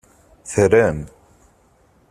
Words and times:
Terram. 0.51 0.99